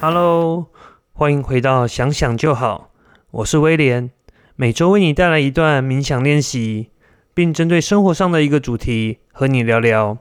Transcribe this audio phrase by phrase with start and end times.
[0.00, 0.68] Hello，
[1.12, 2.90] 欢迎回到想想就好，
[3.32, 4.12] 我是威廉，
[4.54, 6.90] 每周为你带来一段冥想练习，
[7.34, 10.18] 并针对生活上的一个主题和你聊聊。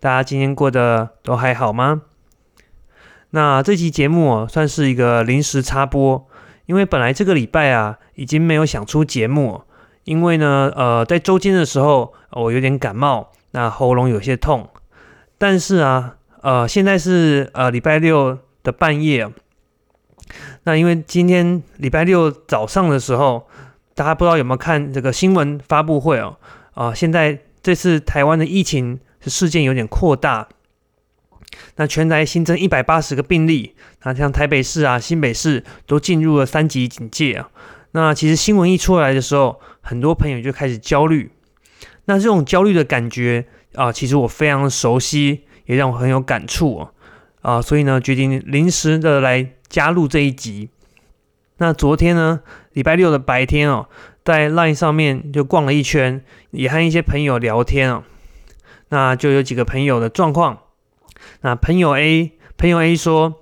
[0.00, 2.02] 大家今天过得都还好吗？
[3.30, 6.26] 那这期节目，算是一个临时插播，
[6.66, 9.62] 因为本来这个礼拜啊，已经没有想出节目，
[10.02, 14.68] 因为呢，呃，在周间的时候我有点感冒，那喉咙有些痛，
[15.38, 19.30] 但是啊，呃，现在是呃礼拜六的半夜，
[20.64, 23.46] 那因为今天礼拜六早上的时候，
[23.94, 26.36] 大家不知道有没有看这个新闻发布会哦，
[26.72, 30.48] 啊，现在这次台湾的疫情事件有点扩大。
[31.76, 37.50] 那全台新增一百八十个病例，那像台北市啊、新北市都进入了三级警戒啊。
[37.92, 41.30] 那其实新闻一出来的时候，很多朋友就开始焦虑。
[42.06, 46.90] 那这种焦虑的感觉啊，其实我非常熟悉，也让我很有感触啊。
[47.44, 50.70] 啊，所以呢，决定临时的来加入这一集。
[51.58, 52.40] 那昨天呢，
[52.72, 53.86] 礼拜六的白天哦，
[54.24, 58.02] 在 LINE 上面就逛了一圈，也和一些朋友聊天哦。
[58.88, 60.60] 那就有几个朋友的状况。
[61.42, 63.34] 那朋友 A，朋友 A 说，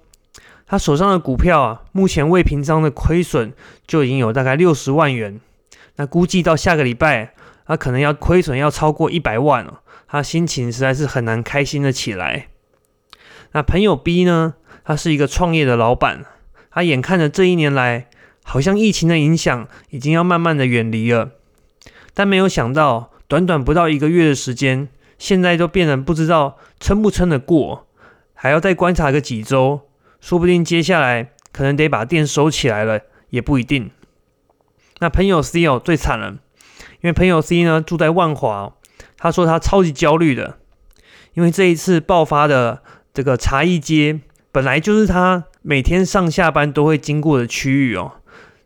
[0.66, 3.52] 他手上的股票啊，目前未平仓的亏损
[3.86, 5.40] 就已经有大概六十万元。
[5.94, 9.80] 那估计到下个礼拜，他可能要亏损要超过一百万了。
[10.08, 12.48] 他心情实在是很难开心的起来。
[13.52, 16.24] 那朋友 B 呢，他是一个创业的老板，
[16.70, 18.08] 他眼看着这一年来，
[18.44, 21.30] 好像疫情的影响已经要慢慢的远离了，
[22.14, 24.88] 但没有想到，短短不到一个月的时间。
[25.18, 27.86] 现在都变得不知道撑不撑得过，
[28.34, 29.82] 还要再观察个几周，
[30.20, 33.92] 说不定接下来可能得把店收起来了，也不一定。
[34.98, 38.74] 那朋友 C 哦最惨了，因为朋友 C 呢住在万华，
[39.16, 40.58] 他说他超级焦虑的，
[41.34, 42.82] 因为这一次爆发的
[43.14, 48.12] 这个茶艺街本来就是他每天上下班都会经过的区域哦，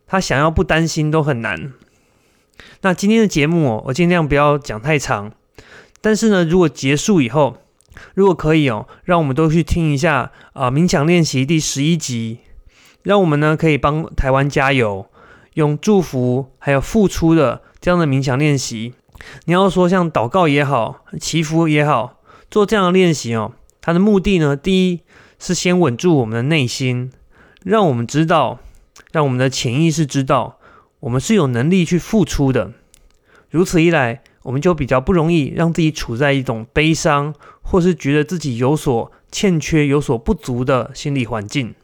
[0.07, 1.73] 他想要不担心都很难。
[2.83, 5.33] 那今天的节目哦，我尽量不要讲太长。
[6.01, 7.59] 但是呢，如果结束以后，
[8.15, 12.39] 如果可以哦，让我们都去听一下啊冥想练习第十一集，
[13.03, 15.07] 让我们呢可以帮台湾加油，
[15.55, 18.95] 用祝福还有付出的这样的冥想练习。
[19.47, 23.53] 你要说像祷告也好，祈福也好，做这样的练习哦，
[23.87, 25.03] 它的目的呢，第一
[25.39, 27.13] 是先稳住我们的内心，
[27.63, 28.59] 让我们知道，
[29.13, 30.59] 让我们的潜意识知道，
[30.99, 32.73] 我们是有能力去付出的。
[33.49, 34.23] 如此一来。
[34.43, 41.75] 我们就比较不容易让自己处在一种悲伤，或是觉得自己有所欠缺、有所不足的心理环境。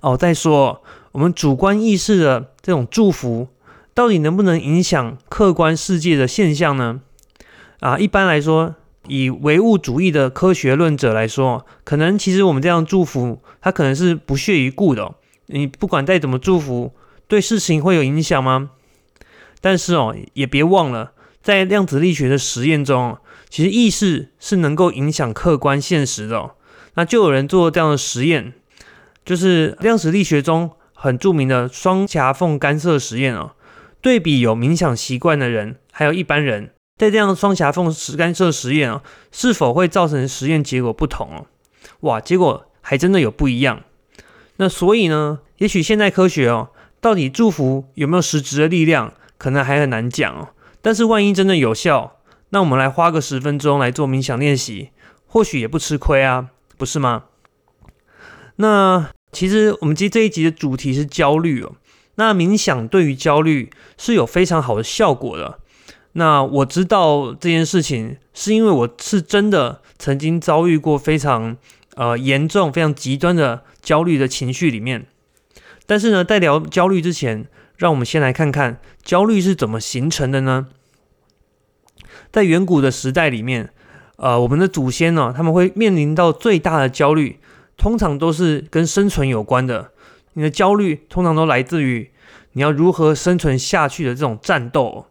[0.00, 0.82] 哦，再说
[1.12, 3.48] 我们主观意识的这种祝福，
[3.92, 7.02] 到底能不能影响客观世界的现象呢？
[7.80, 8.74] 啊，一般来说，
[9.08, 15.14] 以唯物主义的科学论者来说，可能其实我们这样祝福，它可能是不屑一顾的。
[15.46, 16.92] 你不管再怎么祝福，
[17.26, 18.70] 对事情会有影响吗？
[19.60, 21.12] 但是哦，也别忘了。
[21.42, 26.50] 在量子力学的实验中，其实意识是能够影响客观现实的。
[26.94, 28.52] 那就有人做这样的实验，
[29.24, 33.52] 就是量子力学中很著名的双狭缝干涉实验哦。
[34.00, 41.46] 对比有冥想习惯的人，还有一般人，在这样的双狭缝实干涉实验哦，是否会造成实验结果不同哦？
[42.00, 43.84] 哇，结果还真的有不一样。
[44.56, 46.70] 那所以呢，也许现代科学哦，
[47.00, 50.48] 到底祝福有没有实质的力量，可能还很难讲哦。
[50.82, 52.16] 但是万一真的有效，
[52.50, 54.90] 那我们来花个十分钟来做冥想练习，
[55.26, 57.24] 或许也不吃亏啊，不是吗？
[58.56, 61.76] 那其实我们今这一集的主题是焦虑哦。
[62.16, 65.60] 那冥想对于焦虑是有非常好的效果的。
[66.12, 71.56] 那我知道这件事情，是因为我是真的曾经遭遇过非常
[71.94, 75.06] 呃严重、非常极端的焦虑的情绪里面。
[75.86, 77.46] 但是呢，在聊焦虑之前，
[77.76, 80.68] 让我们先来看看焦虑是怎么形成的呢？
[82.32, 83.70] 在远古的时代里面，
[84.16, 87.38] 呃，我们的祖先呢，他们会面临到最大的焦虑，
[87.76, 89.92] 通常都是跟生存有关的。
[90.32, 92.10] 你的焦虑通常都来自于
[92.52, 95.06] 你要如何生存下去的这种战斗。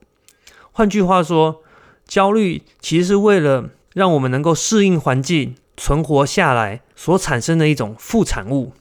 [0.77, 1.63] 换句话说，
[2.05, 8.73] 焦虑其实是为了让我们能够适应环境、存活下来所产生的一种副产物。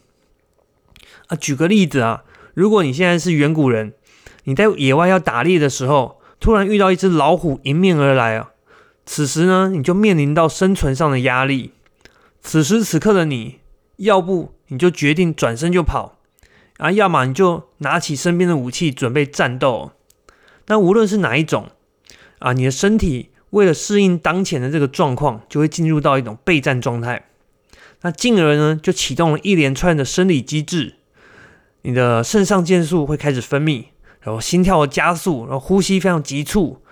[1.29, 2.25] 啊，举个例子啊。
[2.53, 3.95] 如果你现在是远古人，
[4.45, 8.51] 你在野外要打猎的时候，突然遇到一只老虎迎面而来啊，
[9.07, 11.73] 此时呢，你就面临到生存上的压力。
[12.43, 13.61] 此时此刻的你，
[13.97, 16.19] 要不你就决定转身就跑，
[16.77, 19.93] 啊，要么你就拿起身边的武器准备战斗。
[20.67, 21.71] 那无论是哪一种，
[22.38, 27.27] 啊，你的身体为了适应当前的这个状况，就会进入到一种备战状态。
[28.03, 30.97] 那进而呢就启动了一连串的生理机制，
[31.83, 33.87] 你的肾上腺素会开始分泌，
[34.21, 36.83] 然后心跳加速，然后呼吸非常急促，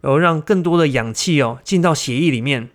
[0.00, 2.70] 然后让更多的氧气哦进到血液里面。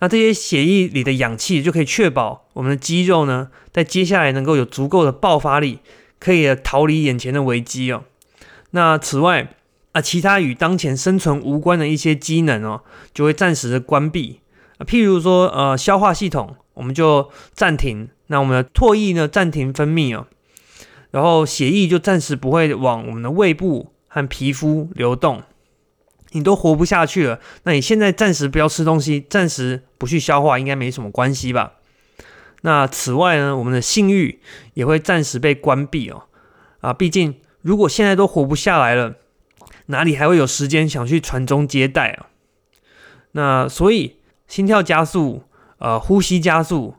[0.00, 5.80] 那这些血液里的氧气就可以确保我们的肌肉呢，在接下来能够有足够的爆发力，
[6.18, 8.04] 可以逃离眼前的危机哦。
[8.70, 9.54] 那此外
[9.92, 12.82] 啊，其他与当前生存无关的一些机能哦，
[13.12, 14.40] 就会暂时的关闭
[14.78, 14.84] 啊。
[14.84, 20.26] 譬如说，呃，消化系统我们就暂停，那我们的唾液呢暂停分泌哦，
[21.10, 25.42] 然后血液就暂时不会往我们的胃部和皮肤流动。
[26.32, 31.72] 你都活不下去了，那你现在暂时不要吃东西，暂时不去消化，应该没什么关系吧？
[32.62, 34.38] 那此外呢，我们的性欲
[34.74, 36.22] 也会暂时被关闭哦。
[36.82, 39.16] 啊，毕竟如果现在都活不下来了，
[39.90, 42.26] 哪里还会有时间想去传宗接代啊？
[43.32, 44.16] 那所以
[44.48, 45.44] 心跳加速，
[45.78, 46.94] 呃，呼吸加速，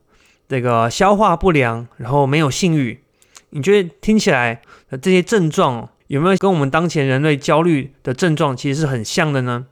[0.48, 3.02] 这个消化不良，然后没有性欲，
[3.50, 4.62] 你觉得听起来
[5.02, 5.90] 这些症状？
[6.08, 9.68] 有没有跟我们当前人类焦虑的症状其实是很像的呢？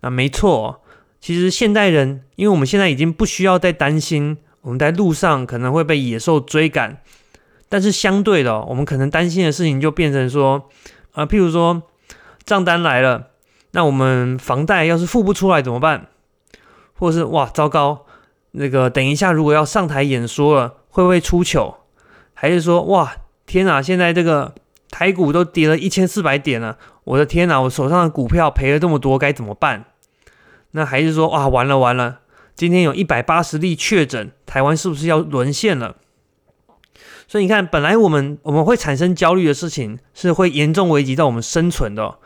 [0.00, 0.82] 那没错，
[1.20, 7.00] 其实现代人，因为我们现在已经不需要再担心我们在路上可能会被野兽追赶，
[7.68, 10.68] 但是相对的，我们可能担心的事情就变成说，
[11.12, 11.82] 啊，譬如说
[12.48, 13.28] 账单来了，
[13.72, 16.06] 那我们房贷要是付不出来怎么办？
[16.94, 18.06] 或是哇，糟糕，
[18.52, 21.84] 那个等一下如果要上台演说了，会不会出糗？
[22.32, 24.54] 还是说哇，天哪，现在这个。
[24.90, 27.60] 台股都跌了一千四百点了，我的天哪！
[27.60, 29.84] 我手上的股票赔了这么多，该怎么办？
[30.70, 32.20] 那还是说，哇，完了完了！
[32.54, 35.96] 今天有一百八十例确诊，台湾是不是要沦陷了？
[37.28, 42.16] 所以你看，本来我们我们会产生焦虑的事情，是会严重危及到我们生存的。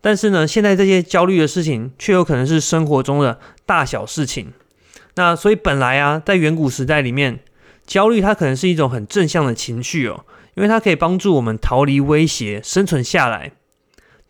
[0.00, 4.52] 但是呢，现在这些焦虑的事情，却有可能是生活中的大小事情。
[5.16, 7.40] 那所以本来啊，在远古时代里面，
[7.84, 10.24] 焦虑它可能是一种很正向的情绪哦。
[10.54, 13.52] 因为它可以帮助我们逃离威胁、生存下来，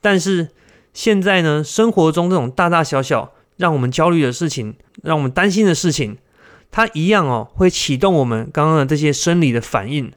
[0.01, 0.51] 但是
[0.95, 6.19] 现在呢，生活中这种大大小小让我们焦虑的事情、让我们担心的事情，
[6.71, 10.13] 它一样哦，会启动我们刚刚的这些生理的反应，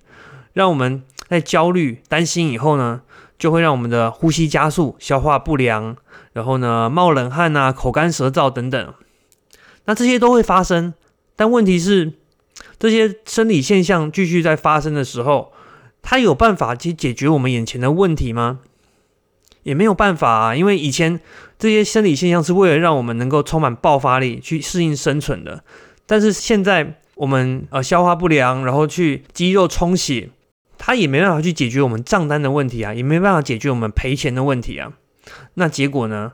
[0.55, 3.01] 让我们在焦虑、担心以后呢，
[3.37, 5.95] 就会让我们的呼吸加速、消化不良，
[6.33, 8.93] 然后呢冒冷汗啊、口干舌燥等等，
[9.85, 10.95] 那这些都会发生。
[11.35, 12.13] 但问题是，
[12.79, 15.51] 这些生理现象继续在发生的时候。
[16.07, 18.59] 它有办法去解决我们眼前的问题吗？
[19.63, 21.19] 也没有办法啊，因为以前
[21.57, 25.63] 这些生理现象是为了让我们能够充满爆发力去适应生存的。
[26.05, 30.29] 但是现在我们呃消化不良，然后去肌肉充血，
[30.77, 34.93] 他也没办法去解决我们账单的问题啊，也没办法解决我们赔钱的问题啊。
[35.55, 36.33] 那结果呢？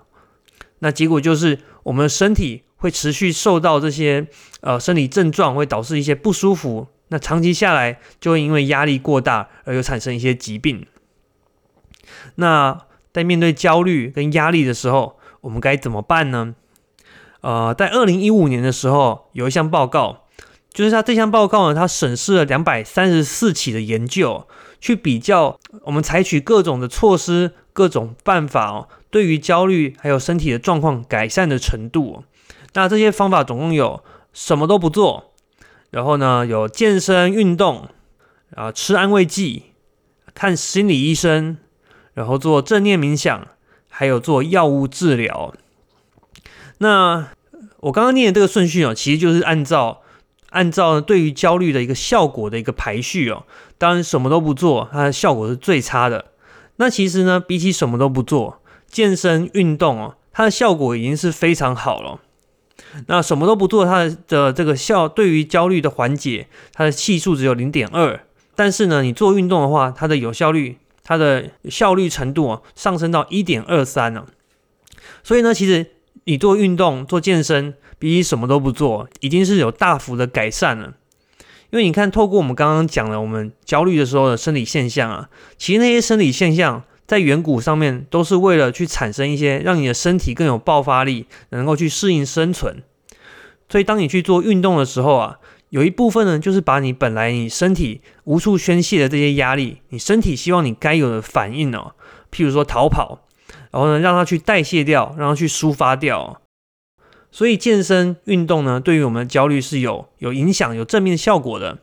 [0.79, 4.27] 那结果就是我们的身体会持续受到这些
[4.61, 6.87] 呃生理症状，会导致一些不舒服。
[7.09, 10.87] 那长期下来，就会因为压力过大而有产生一些疾病。
[12.35, 16.55] 那在面对焦虑跟压力的时候，我们该怎么办呢？
[17.41, 20.20] 呃，在二零一五年的时候，有一项报告，
[20.73, 24.47] 就是他这项报告呢，它审视了两百三十四起的研究，
[24.79, 32.23] 去比较我们采取各种的措施、各种办法哦，对于焦虑还有身体的状况改善的程度。
[32.73, 35.33] 那这些方法总共有什么都不做。
[35.89, 37.89] 然后呢，有健身运动，
[38.55, 39.63] 啊，吃安慰剂，
[40.33, 41.57] 看心理医生，
[42.13, 43.45] 然后做正念冥想，
[43.89, 45.53] 还有做药物治疗。
[46.77, 47.27] 那
[47.81, 50.01] 我刚刚念的这个顺序哦，其实就是按照
[50.51, 53.43] 按照对于焦虑的一个效果的一个排序哦。
[53.77, 56.25] 当然，什么都不做，它的效果是最差的。
[56.77, 62.19] 那其实呢，比起什么都不做，健身运动哦，它的效果已经是非常好了。
[63.07, 68.19] 那什么都不做，它的这个效对于焦虑的缓解，它的系数只有零点二。
[68.55, 74.27] 但是呢，你做运动的话，它的有效率，它的效率程度啊，上升到一点二三了。
[75.23, 75.91] 所以呢，其实
[76.25, 80.95] 你做运动、做健身，比什么都不做，已经是有大幅的改善了。
[81.69, 86.83] 因为你看，透过我们刚刚讲的我们焦虑的时候的生理现象啊，其实那些生理现象。
[87.07, 92.81] 在远古上面，都是为了去产生一些让你的身体更有爆发力，能够去适应生存。
[93.67, 95.37] 所以，当你去做运动的时候啊，
[95.71, 101.95] 有一部分呢，就是把你本来你身体无处宣泄的这些压力，你身体希望你该有的反应哦，
[102.31, 103.27] 譬如说逃跑，
[103.71, 106.40] 然后呢，让它去代谢掉，让它去抒发掉。
[107.31, 111.79] 所以，健身运动呢，对于我们的焦虑是有有影响、有正面效果的。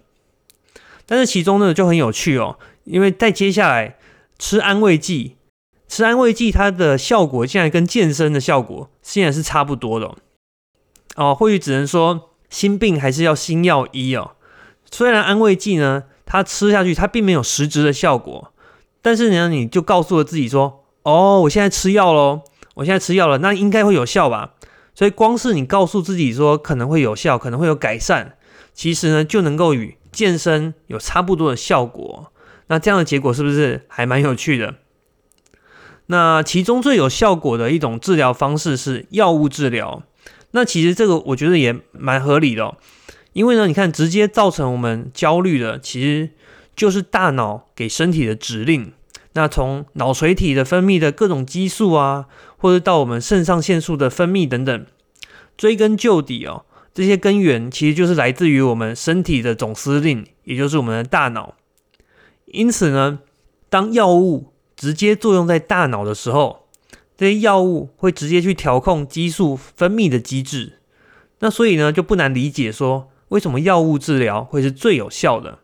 [1.06, 3.96] 但是其中呢，就很有趣哦，因为在接下来。
[4.40, 5.34] 吃安慰剂，
[5.88, 10.14] 吃安慰剂，它的效果竟然跟健身的效果竟然是差不多的
[11.16, 11.34] 哦。
[11.34, 14.36] 或许只能说心病还是要心药医哦。
[14.88, 18.52] 虽然安慰剂呢，它吃下去它并没有实质的效果，
[19.02, 22.42] 但是呢，你就告诉了自己说：“哦，我现在吃药喽，
[22.76, 24.54] 我现在吃药了，那应该会有效吧？”
[24.98, 28.36] 所以光是你告诉自己说可能会有效，可能会有改善，
[28.74, 32.32] 其实呢就能够与健身有差不多的效果。
[32.66, 34.74] 那这样的结果是不是还蛮有趣的？
[36.06, 40.02] 那其中最有效果的一种治疗方式是药物治疗。
[40.50, 42.76] 那其实这个我觉得也蛮合理的，
[43.34, 46.30] 因为呢，你看直接造成我们焦虑的，其实
[46.74, 48.92] 就是大脑给身体的指令。
[49.34, 52.26] 那从脑垂体的分泌的各种激素啊，
[52.58, 54.86] 或者到我们肾上腺素的分泌等等，
[55.56, 61.54] 追根究底哦，这些根源其实就是来自于我们身体的总司令，也就是我们的大脑。
[62.46, 63.20] 因此呢，
[63.68, 66.66] 当药物直接作用在大脑的时候，
[67.16, 70.74] 这些药物会直接去调控激素分泌的机制。
[71.40, 75.58] 那所以呢，就不难理解说，为什么药物治疗会是最有效的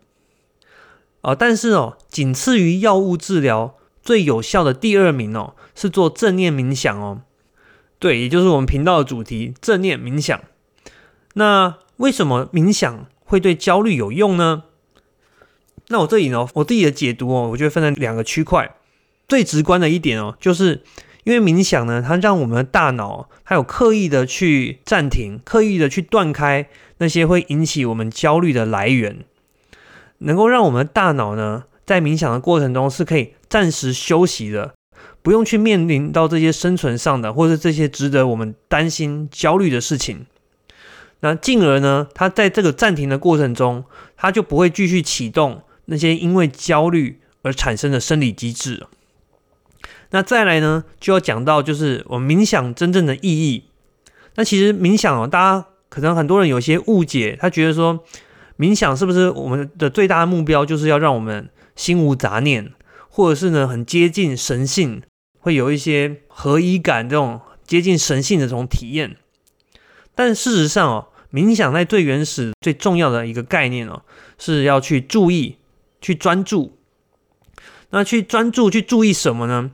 [1.22, 1.34] 啊？
[1.34, 3.74] 但是哦，仅次于药物治疗
[4.04, 7.23] 最有效的第二名哦，是做正念冥想哦。
[7.99, 10.38] 对，也就是我们频道的主题——正念冥想。
[11.34, 14.64] 那为什么冥想会对焦虑有用呢？
[15.88, 18.75] 那我这里呢，我自己的解读哦，我觉得分成两个区块。
[19.26, 20.82] 最直观的一点哦，就是
[21.25, 26.68] 因为冥想呢，它让我们的大脑它有刻意的去暂停，刻意的去断开
[26.99, 29.25] 那些会引起我们焦虑的来源，
[30.18, 34.75] 能够让我们的大脑呢，在冥想的过程中是可以暂时休息的，
[35.23, 40.26] 不用去面临到这些生存上的或者这些值得我们担心焦虑的事情。
[41.20, 43.84] 那进而呢，它在这个暂停的过程中，
[44.16, 45.62] 它就不会继续启动。
[45.84, 48.88] 那些因为焦虑而产生的生理机制。
[50.11, 53.66] 那再来呢，就要讲到就是我们冥想真正的意义。
[54.34, 58.02] 那其实冥想哦，大家可能很多人有些误解，他觉得说
[58.58, 62.73] 冥想是不是我们的最大的目标就是要让我们心无杂念，
[63.14, 65.00] 或者是呢很接近神性，
[65.38, 69.16] 会有一些合一感这种接近神性的这种体验。
[70.16, 74.02] 但事实上哦，冥想在最原始、最重要的一个概念哦，
[74.37, 75.59] 是要去注意。
[76.00, 76.76] 去专注，
[77.88, 79.71] 那去专注去注意什么呢？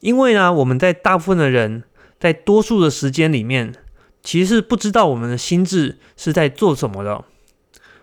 [0.00, 1.84] 因为呢，我们在大部分的人
[2.18, 3.72] 在多数的时间里面，
[4.20, 7.24] 其实是不知道我们的心智是在做什么的。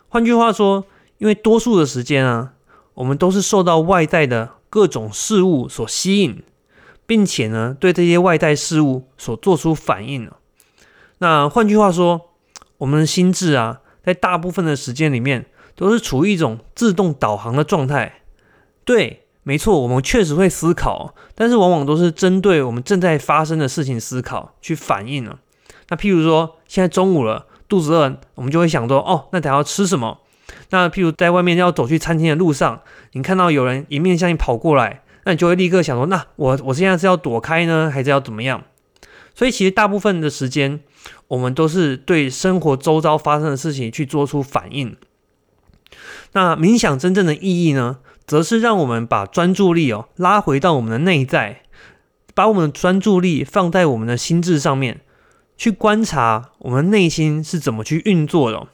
[0.08, 0.86] 换句话说，
[1.18, 2.54] 因为多数的时间啊，
[2.96, 6.44] 我们都是受到外在的各种事物所吸引，
[7.06, 10.38] 并且呢，对这些外在事物所做出反应了。
[11.20, 12.30] 那换句话说，
[12.80, 15.46] 我们的心智啊，在大部分的时间里面。
[15.74, 18.22] 都是处于一种自动导航的状态。
[18.86, 25.40] 对，没错，我们确实会思考，但是往往都是针对我们正在发生的事情思考去反应了。
[25.90, 30.20] 那譬如说，现在中午了，肚子饿，我们就会想说，哦，那等下要吃什么？
[30.70, 32.82] 那譬如在外面要走去餐厅的路上，
[33.14, 38.64] 你看到有人迎面向你跑过来，那你就会立刻想说，那我我现在是要躲开呢，还是要怎么样？
[39.34, 40.82] 所以其实大部分的时间，
[41.30, 44.96] 我们都是对生活周遭发生的事情去做出反应。
[46.34, 51.64] 那冥想真正的意义呢，则是让我们把专注力哦拉回到我们的内在，
[52.34, 55.02] 把我们的专注力放在我们的心智上面，
[55.58, 58.68] 去观察我们内心是怎么去运作的。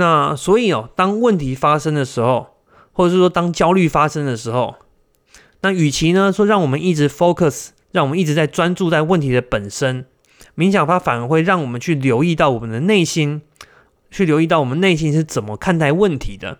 [0.00, 2.56] 那所以哦，当问题发生的时候，
[2.92, 4.76] 或者是说当焦虑发生的时候，
[5.60, 10.06] 那与其呢说让我们一直 focus，让我们一直在专注在问题的本身，
[10.56, 13.42] 冥想它反而会让我们去留意到我们的内心。
[14.12, 16.58] 去留意到我们内心是怎么看待问题的。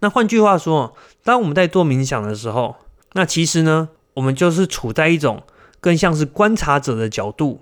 [0.00, 2.74] 那换句话说，当我们在做冥想的时候，
[3.12, 5.44] 那其实呢，我们就是处在一种
[5.80, 7.60] 更像是观察者的角度，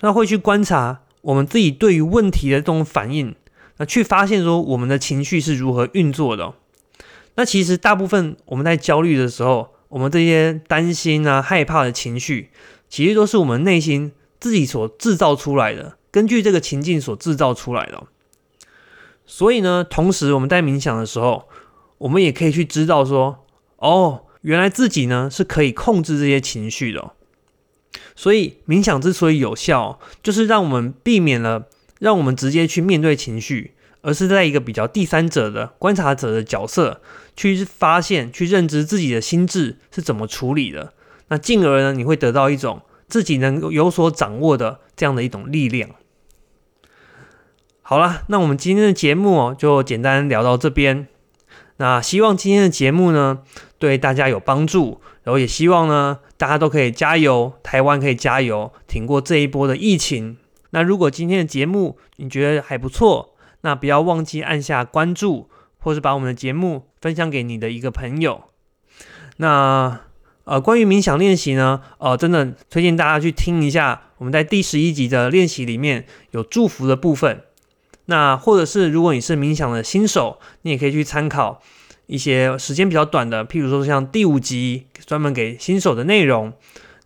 [0.00, 3.34] 那会去观察我们自己对于问题的这种反应，
[3.78, 6.54] 那去发现说我们的情绪是如何运作的。
[7.36, 12.50] 那其实大部分我们在焦虑的时候，我们这些担心啊、害怕的情绪，
[12.88, 15.96] 其实都是我们内心自己所制造出来的。
[16.10, 18.04] 根据这个情境所制造出来的，
[19.24, 21.48] 所以呢，同时我们在冥想的时候，
[21.98, 23.44] 我们也可以去知道说，
[23.76, 27.12] 哦，原来自己呢是可以控制这些情绪的。
[28.16, 31.68] 所以冥想之所以有效，就是让我们避免了
[31.98, 37.00] 让我们直接去面对情绪，而是在一个比较第三者的观察者的角色
[37.36, 40.92] 去发现、去认知自己的心智是怎么处理的。
[41.28, 42.82] 那进而呢，你会得到一种。
[43.08, 45.88] 自己能有所掌握的这样的一种力量。
[47.80, 51.08] 好了，那我们今天的节目哦，就简单聊到这边。
[51.78, 53.38] 那希望今天的节目呢，
[53.78, 60.36] 对大家有帮助，然后也希望呢，大家都可以加油，台湾可以加油，挺过这一波的疫情。
[60.70, 65.48] 那如果今天的节目你觉得还不错，那不要忘记按下关注，
[65.78, 68.44] 或是把我们的节目分享给你的一个朋友。
[69.38, 70.00] 那
[70.44, 77.42] 呃，关于冥想练习呢，呃，真的推荐大家去听一下我们在第十一集的练习里面有祝福的部分。
[78.06, 81.60] 那或者是如果你是冥想的新手，你也可以去参考
[82.06, 86.52] 一些时间比较短的，譬如说像第五集专门给新手的内容。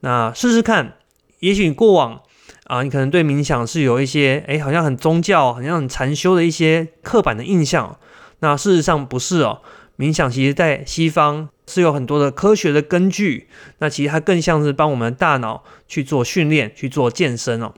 [0.01, 0.95] 那试试看，
[1.41, 2.23] 也许过往
[2.73, 7.99] 啊，你可能对冥想是有一些哎，好像很宗教、好像很禅修的一些刻板的印象。
[8.39, 9.61] 那事实上不是哦，
[9.99, 13.47] 冥想其实在西方是有很多的科学的根据。
[13.81, 17.75] 那其实它更像是帮我们的大脑去做训练、去做健身哦。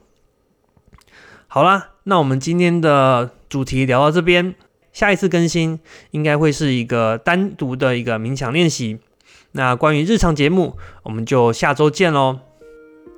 [1.47, 4.55] 好啦，那我们今天的主题聊到这边，
[4.93, 5.77] 下一次更新
[6.11, 8.99] 应该会是一个单独的一个冥想练习。
[9.51, 12.44] 那关于日常节目，我们就下周见喽。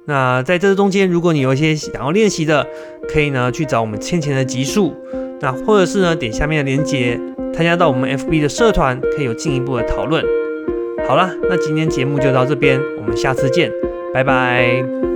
[0.08, 2.66] 那在这中间，如果你有一些想要练习的，
[3.10, 4.96] 可以呢去找我们欠钱的集数，
[5.42, 7.20] 那或者是呢点下面的链接，
[7.54, 10.24] 参加到我们 FB 的社团，可以有进一步的讨论。
[11.08, 13.70] 好了，那今天节目就到这边，我们下次见，
[14.14, 15.07] 拜拜。